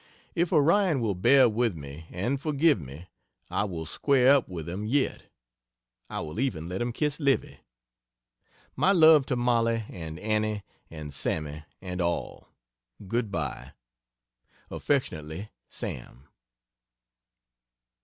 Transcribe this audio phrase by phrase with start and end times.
[0.33, 3.07] If Orion will bear with me and forgive me
[3.51, 5.29] I will square up with him yet.
[6.09, 7.59] I will even let him kiss Livy.
[8.75, 12.47] My love to Mollie and Annie and Sammie and all.
[13.07, 13.73] Good bye.
[14.71, 16.27] Affectionately, SAM.